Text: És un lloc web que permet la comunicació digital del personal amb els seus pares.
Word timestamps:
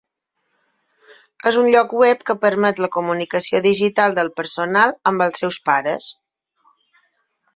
És 1.49 1.57
un 1.63 1.67
lloc 1.73 1.91
web 2.03 2.23
que 2.29 2.35
permet 2.45 2.81
la 2.85 2.89
comunicació 2.95 3.61
digital 3.67 4.17
del 4.21 4.33
personal 4.41 4.97
amb 5.11 5.25
els 5.27 5.43
seus 5.45 5.63
pares. 5.71 6.11